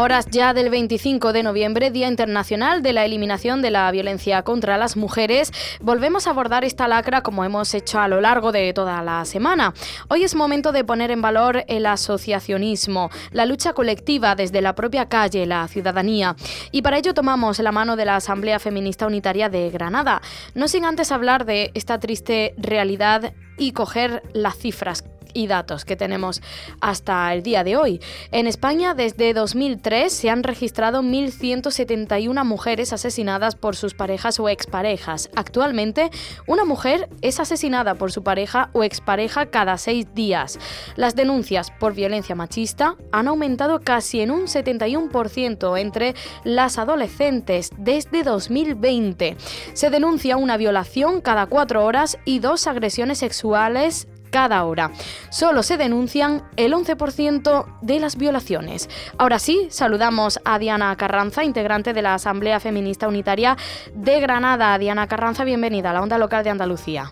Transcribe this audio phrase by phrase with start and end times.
[0.00, 4.78] Horas ya del 25 de noviembre, Día Internacional de la Eliminación de la Violencia contra
[4.78, 9.02] las Mujeres, volvemos a abordar esta lacra como hemos hecho a lo largo de toda
[9.02, 9.74] la semana.
[10.08, 15.08] Hoy es momento de poner en valor el asociacionismo, la lucha colectiva desde la propia
[15.08, 16.36] calle, la ciudadanía.
[16.70, 20.22] Y para ello tomamos la mano de la Asamblea Feminista Unitaria de Granada,
[20.54, 25.96] no sin antes hablar de esta triste realidad y coger las cifras y datos que
[25.96, 26.42] tenemos
[26.80, 28.00] hasta el día de hoy.
[28.30, 35.30] En España, desde 2003, se han registrado 1.171 mujeres asesinadas por sus parejas o exparejas.
[35.34, 36.10] Actualmente,
[36.46, 40.58] una mujer es asesinada por su pareja o expareja cada seis días.
[40.96, 48.22] Las denuncias por violencia machista han aumentado casi en un 71% entre las adolescentes desde
[48.22, 49.36] 2020.
[49.72, 54.90] Se denuncia una violación cada cuatro horas y dos agresiones sexuales cada hora.
[55.30, 58.88] Solo se denuncian el 11% de las violaciones.
[59.18, 63.56] Ahora sí, saludamos a Diana Carranza, integrante de la Asamblea Feminista Unitaria
[63.94, 64.76] de Granada.
[64.78, 67.04] Diana Carranza, bienvenida a la Onda Local de Andalucía.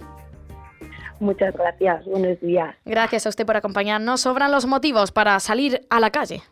[1.20, 2.74] Muchas gracias, buenos días.
[2.86, 4.22] Gracias a usted por acompañarnos.
[4.22, 6.42] ¿Sobran los motivos para salir a la calle?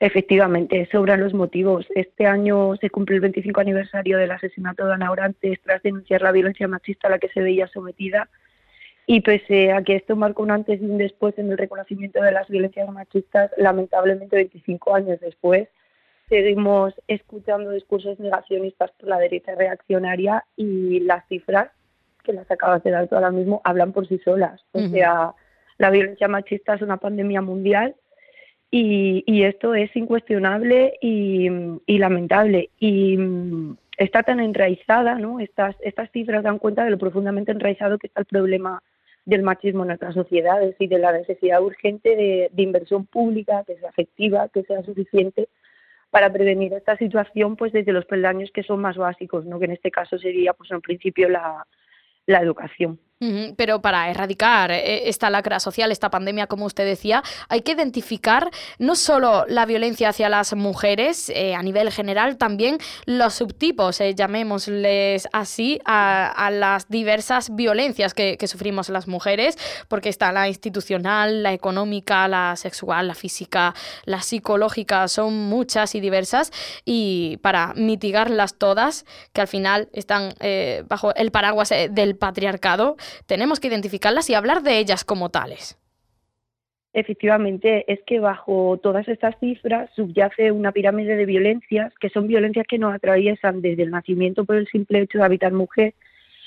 [0.00, 1.86] Efectivamente, sobran los motivos.
[1.94, 6.32] Este año se cumple el 25 aniversario del asesinato de Ana Orantes tras denunciar la
[6.32, 8.30] violencia machista a la que se veía sometida
[9.06, 12.32] y pese a que esto marcó un antes y un después en el reconocimiento de
[12.32, 15.68] las violencias machistas, lamentablemente 25 años después
[16.30, 21.70] seguimos escuchando discursos negacionistas por la derecha reaccionaria y las cifras
[22.22, 24.60] que las acabas de dar tú ahora mismo hablan por sí solas.
[24.72, 25.34] O sea,
[25.78, 27.96] la violencia machista es una pandemia mundial
[28.70, 31.48] y, y esto es incuestionable y,
[31.86, 32.70] y, lamentable.
[32.78, 35.40] Y mm, está tan enraizada, ¿no?
[35.40, 38.82] Estas, estas cifras dan cuenta de lo profundamente enraizado que está el problema
[39.30, 43.88] del machismo en nuestras sociedades y de la necesidad urgente de, inversión pública que sea
[43.88, 45.48] efectiva, que sea suficiente
[46.10, 49.58] para prevenir esta situación pues desde los peldaños que son más básicos, ¿no?
[49.58, 51.66] que en este caso sería pues en principio la,
[52.26, 52.98] la educación.
[53.56, 58.50] Pero para erradicar eh, esta lacra social, esta pandemia, como usted decía, hay que identificar
[58.78, 64.14] no solo la violencia hacia las mujeres eh, a nivel general, también los subtipos, eh,
[64.14, 69.58] llamémosles así, a, las diversas violencias que, sufrimos las mujeres,
[69.88, 76.00] porque está la institucional, la económica, la sexual, la física, la psicológica, son muchas y
[76.00, 76.52] diversas,
[76.86, 79.04] y para mitigarlas todas,
[79.34, 80.34] que al final están
[80.88, 85.78] bajo el paraguas del patriarcado, tenemos que identificarlas y hablar de ellas como tales.
[86.92, 92.66] Efectivamente, es que bajo todas estas cifras subyace una pirámide de violencias, que son violencias
[92.66, 95.94] que nos atraviesan desde el nacimiento por el simple hecho de habitar mujer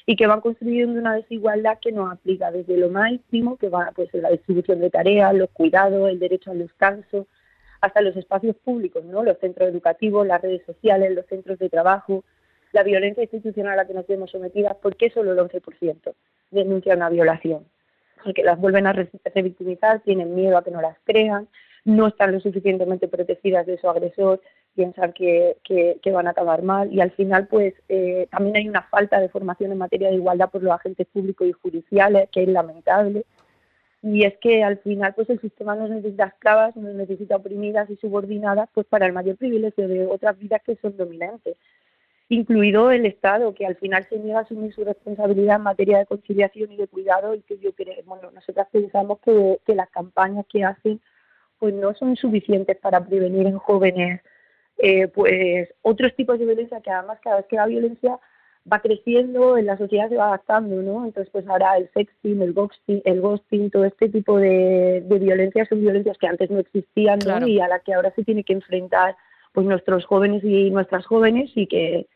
[0.05, 3.91] y que van construyendo una desigualdad que nos aplica desde lo más íntimo, que va
[3.95, 7.25] pues en la distribución de tareas, los cuidados, el derecho al descanso,
[7.79, 9.23] hasta los espacios públicos, ¿no?
[9.23, 12.25] Los centros educativos, las redes sociales, los centros de trabajo,
[12.73, 16.13] la violencia institucional a la que nos vemos sometidas, ¿por qué solo el 11%
[16.53, 17.65] denuncia una violación?
[18.23, 21.47] Porque las vuelven a revictimizar, tienen miedo a que no las crean,
[21.85, 24.41] no están lo suficientemente protegidas de su agresor,
[24.75, 28.83] piensan que, que, van a acabar mal y al final pues eh, también hay una
[28.83, 32.49] falta de formación en materia de igualdad por los agentes públicos y judiciales, que es
[32.49, 33.25] lamentable.
[34.01, 37.95] Y es que al final pues el sistema nos necesita esclavas, nos necesita oprimidas y
[37.97, 41.55] subordinadas pues para el mayor privilegio de otras vidas que son dominantes
[42.29, 46.05] incluido el Estado, que al final se niega a asumir su responsabilidad en materia de
[46.05, 50.45] conciliación y de cuidado y que yo creo, bueno, nosotras pensamos que, que las campañas
[50.49, 51.01] que hacen
[51.59, 54.21] pues no son suficientes para prevenir en jóvenes
[54.77, 58.19] eh, pues otros tipos de violencia que además cada vez que la violencia
[58.71, 61.05] va creciendo, en la sociedad se va adaptando, ¿no?
[61.05, 65.67] Entonces, pues ahora el sexting, el ghosting, el ghosting todo este tipo de, de violencias
[65.67, 67.45] son violencias que antes no existían, ¿no?
[67.45, 69.15] Y a las que ahora se tiene que enfrentar
[69.53, 72.07] pues nuestros jóvenes y nuestras jóvenes y que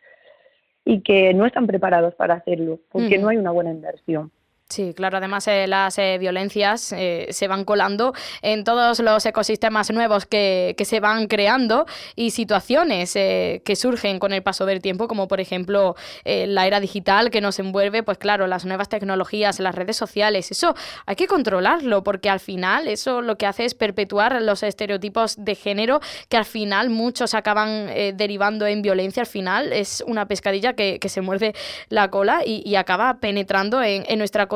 [0.83, 4.31] y que no están preparados para hacerlo porque no hay una buena inversión.
[4.69, 9.91] Sí, claro, además eh, las eh, violencias eh, se van colando en todos los ecosistemas
[9.91, 11.85] nuevos que, que se van creando
[12.17, 17.29] y situaciones que surgen con el paso del tiempo, como por ejemplo la era digital
[17.29, 20.75] que nos envuelve, pues claro, las nuevas tecnologías, las redes sociales, eso
[21.05, 25.55] hay que controlarlo porque al final eso lo que hace es perpetuar los estereotipos de
[25.55, 30.99] género que al final muchos acaban derivando en violencia, al final es una pescadilla que,
[30.99, 31.53] que se muerde
[31.89, 34.47] la cola y, acaba penetrando en, en nuestra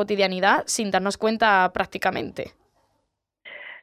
[0.66, 2.52] sin darnos cuenta prácticamente.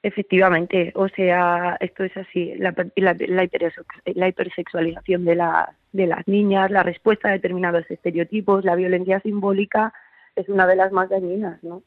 [0.02, 6.84] Efectivamente, o sea, esto es así, la, la, hipersexualización de, la, de las niñas, la
[6.84, 9.94] respuesta a determinados estereotipos, la violencia simbólica
[10.38, 11.84] es una de las más dañinas, ¿no?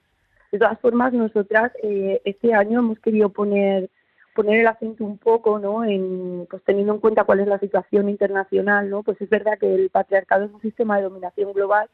[0.50, 3.88] De todas formas, nosotras eh, este año hemos querido poner
[4.34, 5.84] poner el acento un poco, ¿no?
[5.84, 9.02] En, pues teniendo en cuenta cuál es la situación internacional, ¿no?
[9.02, 11.88] Pues es verdad que el patriarcado es un sistema de dominación global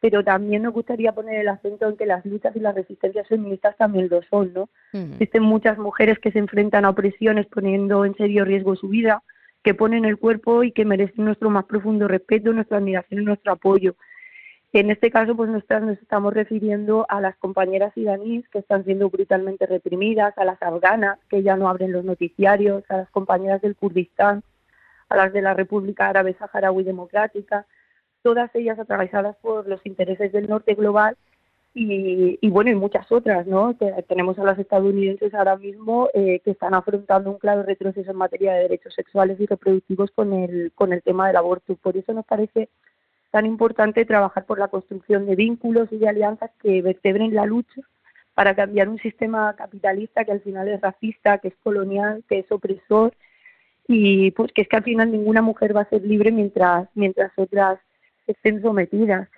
[0.00, 3.76] pero también nos gustaría poner el acento en que las luchas y las resistencias feministas
[3.76, 4.68] también lo son, ¿no?
[4.92, 9.22] Existen muchas mujeres que se enfrentan a opresiones poniendo en serio riesgo su vida,
[9.62, 13.52] que ponen el cuerpo y que merecen nuestro más profundo respeto, nuestra admiración y nuestro
[13.52, 13.94] apoyo.
[14.72, 19.10] En este caso, pues nosotras nos estamos refiriendo a las compañeras iraníes que están siendo
[19.10, 23.76] brutalmente reprimidas, a las afganas que ya no abren los noticiarios, a las compañeras del
[23.76, 24.44] Kurdistán,
[25.08, 27.66] a las de la República Árabe Saharaui Democrática,
[28.22, 31.16] todas ellas atravesadas por los intereses del norte global
[31.72, 33.76] y, y bueno, y muchas otras, ¿no?
[34.08, 38.54] tenemos a las estadounidenses ahora mismo eh, que están afrontando un claro retroceso en materia
[38.54, 41.76] de derechos sexuales y reproductivos con el, con el tema del aborto.
[41.76, 42.68] Por eso nos parece
[43.30, 47.80] tan importante trabajar por la construcción de vínculos y de alianzas que vertebren la lucha
[48.34, 52.50] para cambiar un sistema capitalista que al final es racista, que es colonial, que es
[52.50, 53.12] opresor
[53.86, 57.32] y pues que es que al final ninguna mujer va a ser libre mientras mientras
[57.36, 57.78] otras
[58.32, 59.28] estén sometidas.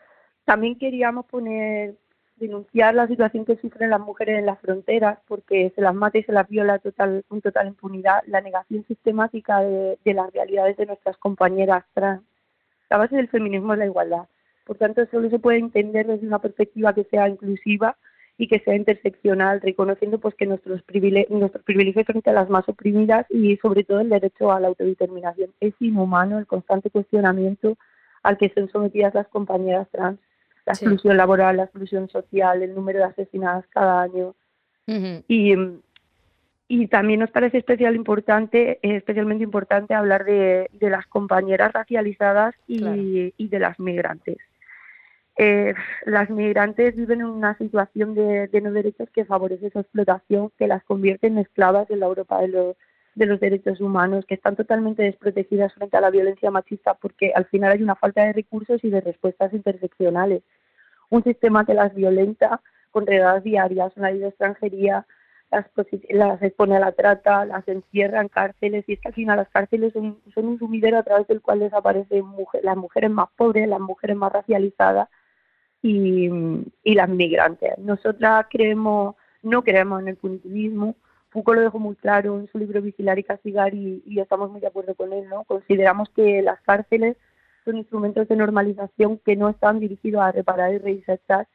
[0.44, 1.94] También queríamos poner,
[2.36, 6.24] denunciar la situación que sufren las mujeres en las fronteras, porque se las mata y
[6.24, 11.16] se las viola total, con total impunidad, la negación sistemática de, las realidades de nuestras
[11.18, 12.22] compañeras trans.
[12.90, 14.26] La base del feminismo es la igualdad.
[14.66, 17.96] Por tanto, solo se puede entender desde una perspectiva que sea inclusiva
[18.38, 22.68] y que sea interseccional, reconociendo pues que nuestros privilegios, nuestros privilegios frente a las más
[22.68, 25.50] oprimidas y sobre todo el derecho a la autodeterminación.
[25.60, 27.76] Es inhumano el constante cuestionamiento
[28.22, 30.18] al que estén sometidas las compañeras trans,
[30.64, 34.34] la exclusión laboral, la exclusión social, el número de asesinadas cada año.
[34.86, 35.54] Y
[36.74, 43.34] y también nos parece especial importante, especialmente importante hablar de, de las compañeras racializadas y,
[43.36, 44.38] y de las migrantes.
[45.36, 45.74] Eh,
[46.06, 50.66] las migrantes viven en una situación de, de, no derechos que favorece su explotación, que
[50.66, 52.76] las convierte en esclavas en la Europa de los,
[53.14, 57.44] de los derechos humanos, que están totalmente desprotegidas frente a la violencia machista porque al
[57.46, 60.42] final hay una falta de recursos y de respuestas interseccionales.
[61.10, 62.60] Un sistema que las violenta
[62.90, 65.06] con redadas diarias, una ley de extranjería,
[65.50, 65.66] las,
[66.08, 69.50] las expone a la trata, las encierra en cárceles y es que al final las
[69.50, 72.24] cárceles son, un sumidero a través del cual desaparecen
[72.62, 75.08] las mujeres más pobres, las mujeres más racializadas
[75.82, 76.30] y,
[76.82, 77.76] y las migrantes.
[77.78, 80.96] Nosotras creemos, no creemos en el punitivismo,
[81.32, 84.66] Foucault lo dejó muy claro en su libro Vigilar y Castigar y, estamos muy de
[84.66, 85.28] acuerdo con él.
[85.28, 85.44] ¿no?
[85.44, 87.16] Consideramos que las cárceles
[87.64, 91.48] son instrumentos de normalización que no están dirigidos a reparar y reinsertar,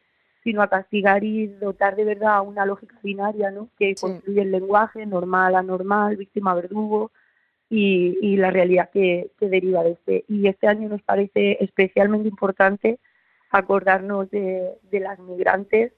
[0.44, 3.69] sino a castigar y dotar de verdad a una lógica binaria ¿no?
[3.77, 7.12] que construye el lenguaje normal, anormal, víctima, verdugo
[7.69, 10.25] y, y la realidad que, que deriva de este.
[10.27, 13.00] Y este año nos parece especialmente importante
[13.51, 15.94] acordarnos de, de las migrantes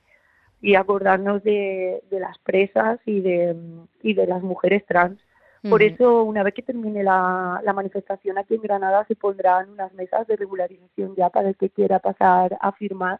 [0.62, 3.56] y acordarnos de, de las presas y de,
[4.02, 5.20] y de las mujeres trans.
[5.70, 9.94] Por eso, una vez que termine la, la, manifestación aquí en Granada, se pondrán unas
[9.94, 13.20] mesas de regularización ya para el que quiera pasar a firmar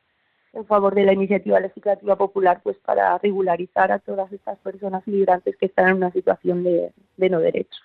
[0.54, 5.56] en favor de la iniciativa legislativa popular pues para regularizar a todas estas personas migrantes
[5.58, 7.80] que están en una situación de, de no derecho.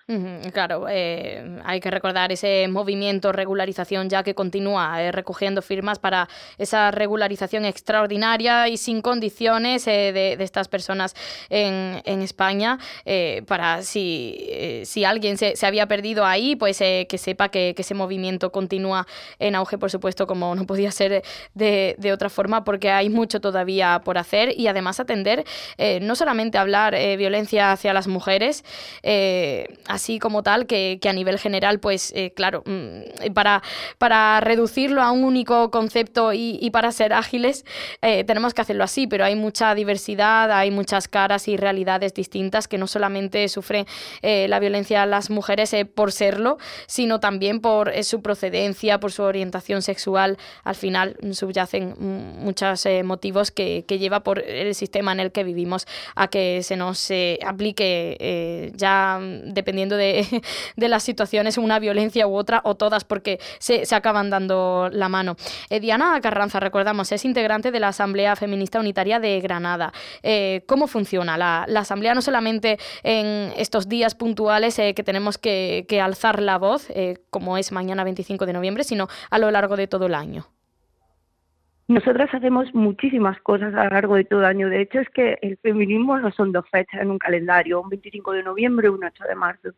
[0.51, 6.27] claro, eh, hay que recordar ese movimiento regularización ya que continúa eh, recogiendo firmas para
[6.57, 11.15] esa regularización extraordinaria y sin condiciones eh, de, de, estas personas
[11.49, 12.77] en, en España
[13.47, 14.47] para si,
[14.83, 19.05] si alguien se, se, había perdido ahí, pues que sepa que, que, ese movimiento continúa
[19.39, 23.41] en auge, por supuesto, como no podía ser de, de otra forma porque hay mucho
[23.41, 25.45] todavía por hacer y además atender
[25.77, 28.63] eh, no solamente hablar eh, violencia hacia las mujeres,
[29.03, 33.61] eh, así como tal, que, a nivel general, pues claro, mm, para,
[33.97, 37.63] para reducirlo a un único concepto y, para ser ágiles,
[38.01, 42.77] tenemos que hacerlo así, pero hay mucha diversidad, hay muchas caras y realidades distintas que
[42.77, 43.85] no solamente sufren
[44.21, 46.57] la violencia a las mujeres por serlo,
[46.87, 50.37] sino también por su procedencia, por su orientación sexual.
[50.63, 51.95] Al final subyacen
[52.45, 56.77] muchos eh, motivos que, lleva por el sistema en el que vivimos a que se
[56.77, 57.09] nos
[57.45, 60.43] aplique eh, ya mm, dependiendo de,
[60.77, 65.35] las situaciones una violencia u otra o todas porque se, se acaban dando la mano.
[65.69, 69.91] Diana Carranza, recordamos, es integrante de la Asamblea Feminista Unitaria de Granada.
[70.67, 76.57] ¿Cómo funciona la, Asamblea no solamente en estos días puntuales que tenemos que, alzar la
[76.57, 76.87] voz,
[77.31, 80.54] como es mañana 25 de noviembre, sino a lo largo de todo el año?
[81.87, 84.69] Nosotras hacemos muchísimas cosas a lo largo de todo el año.
[84.69, 88.31] De hecho, es que el feminismo no son dos fechas en un calendario, un 25
[88.31, 89.69] de noviembre y un 8 de marzo.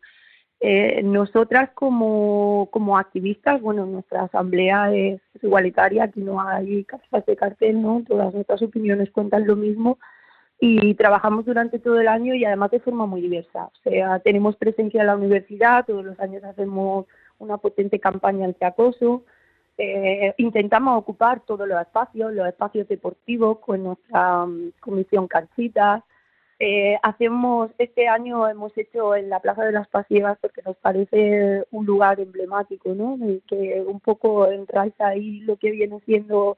[0.60, 7.36] Eh, nosotras como, como activistas, bueno, nuestra asamblea es igualitaria, aquí no hay casas de
[7.36, 8.02] cartel, ¿no?
[8.06, 9.98] Todas nuestras opiniones cuentan lo mismo
[10.58, 13.66] y trabajamos durante todo el año y además de forma muy diversa.
[13.66, 17.06] O sea, tenemos presencia en la universidad, todos los años hacemos
[17.38, 19.24] una potente campaña anti-acoso,
[19.78, 26.02] eh, intentamos ocupar todos los espacios, los espacios deportivos con nuestra mm, comisión Canchitas.
[26.58, 31.64] Eh, hacemos, este año hemos hecho en la Plaza de las Pasiegas porque nos parece
[31.70, 33.16] un lugar emblemático, ¿no?
[33.46, 36.56] Que un poco entráis ahí lo que viene siendo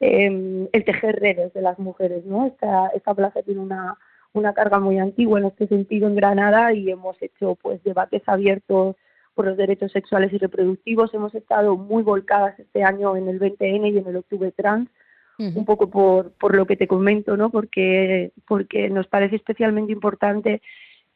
[0.00, 2.46] em, el tejer redes de las mujeres, ¿no?
[2.46, 3.98] Esta, esta plaza tiene una,
[4.32, 8.96] una carga muy antigua en este sentido en Granada y hemos hecho pues debates abiertos
[9.34, 11.12] por los derechos sexuales y reproductivos.
[11.12, 14.88] Hemos estado muy volcadas este año en el 20N y en el Octubre Trans,
[15.36, 17.50] un poco por, por lo que te comento, ¿no?
[17.50, 20.62] Porque, porque nos parece especialmente importante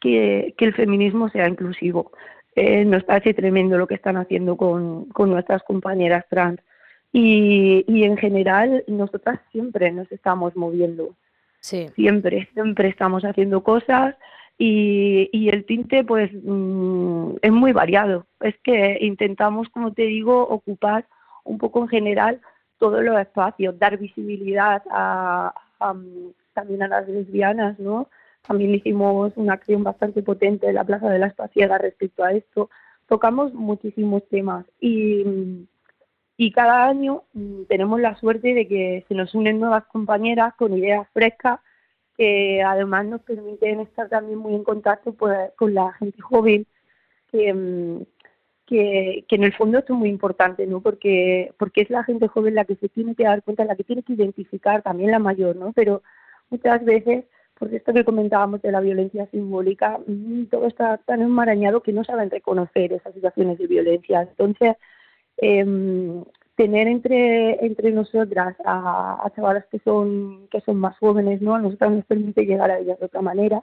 [0.01, 2.11] que, el feminismo sea inclusivo.
[2.57, 6.61] Eh, nos parece tremendo lo que están haciendo con, con nuestras compañeras trans.
[7.13, 11.15] Y, y en general, nosotras siempre nos estamos moviendo.
[11.61, 11.89] Sí.
[11.95, 14.17] Siempre, siempre estamos haciendo cosas
[14.59, 18.27] y, y el tinte pues mm, es muy variado.
[18.41, 21.07] Es que intentamos, como te digo, ocupar
[21.45, 22.41] un poco en general
[22.79, 25.55] todos los espacios, dar visibilidad a,
[26.55, 28.09] también a las lesbianas, ¿no?
[28.47, 32.71] También hicimos una acción bastante potente en la Plaza de la Espaciega respecto a esto.
[33.07, 35.67] Tocamos muchísimos temas y,
[36.37, 40.77] y cada año mm, tenemos la suerte de que se nos unen nuevas compañeras con
[40.77, 41.61] ideas frescas
[42.19, 46.67] que además nos permiten estar también muy en contacto pues, con la gente joven,
[47.33, 48.03] mm,
[48.67, 50.81] que, que, en el fondo esto es muy importante, ¿no?
[50.81, 53.85] Porque, porque es la gente joven la que se tiene que dar cuenta, la que
[53.85, 55.73] tiene que identificar, también la mayor, ¿no?
[55.73, 56.03] Pero
[56.51, 57.25] muchas veces,
[57.59, 62.05] por esto que comentábamos de la violencia simbólica, mm, todo está tan enmarañado que no
[62.05, 64.23] saben reconocer esas situaciones de violencia.
[64.23, 64.77] Entonces,
[65.39, 65.65] eh,
[66.59, 71.61] tener entre entre nosotras a, a, chavalas que son que son más jóvenes no a
[71.61, 73.63] nosotras nos permite llegar a ellas de otra manera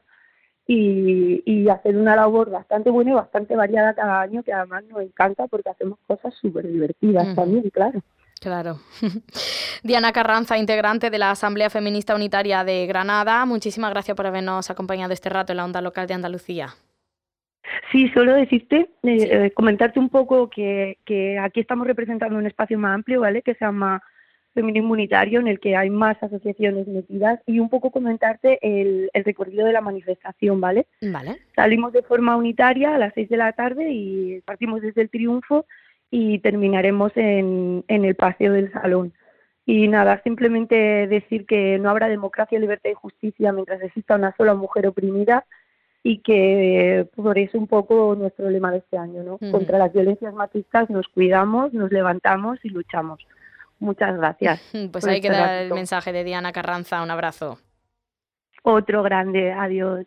[0.65, 5.01] y, y hacer una labor bastante buena y bastante variada cada año que además nos
[5.01, 8.01] encanta porque hacemos cosas súper divertidas también claro
[8.41, 8.79] Claro.
[9.83, 15.13] Diana Carranza, integrante de la Asamblea Feminista Unitaria de Granada, muchísimas gracias por habernos acompañado
[15.13, 16.75] este rato en la onda local de Andalucía.
[17.91, 22.77] Sí, solo decirte, eh, eh, comentarte un poco que, que aquí estamos representando un espacio
[22.77, 23.41] más amplio, ¿vale?
[23.41, 24.01] Que se llama
[24.53, 29.23] Feminismo Unitario, en el que hay más asociaciones metidas, y un poco comentarte el, el
[29.23, 30.87] recorrido de la manifestación, ¿vale?
[31.01, 31.37] Vale.
[31.55, 35.65] Salimos de forma unitaria a las seis de la tarde y partimos desde el Triunfo
[36.09, 39.13] y terminaremos en, en el Paseo del Salón.
[39.65, 44.53] Y nada, simplemente decir que no habrá democracia, libertad y justicia mientras exista una sola
[44.53, 45.45] mujer oprimida
[46.07, 49.39] y que por eso un poco nuestro lema de este año, ¿no?
[49.51, 53.25] Contra las violencias machistas nos cuidamos, nos levantamos y luchamos.
[53.79, 54.61] Muchas gracias.
[54.91, 57.01] Pues ahí este queda el mensaje de Diana Carranza.
[57.01, 57.57] Un abrazo.
[58.61, 59.51] Otro grande.
[59.51, 60.05] Adiós.